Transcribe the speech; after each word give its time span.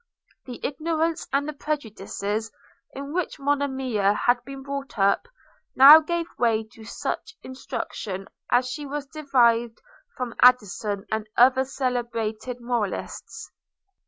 The 0.45 0.59
ignorance 0.65 1.27
and 1.31 1.47
the 1.47 1.53
prejudices 1.53 2.51
in 2.93 3.13
which 3.13 3.37
Monimia 3.39 4.13
had 4.25 4.43
been 4.45 4.63
brought 4.63 4.97
up, 4.97 5.27
now 5.75 5.99
gave 5.99 6.25
way 6.39 6.63
to 6.73 6.83
such 6.85 7.35
instruction 7.43 8.27
as 8.49 8.67
she 8.67 8.87
derived 9.13 9.79
from 10.17 10.33
Addison 10.41 11.05
and 11.11 11.29
other 11.37 11.65
celebrated 11.65 12.59
moralists. 12.59 13.51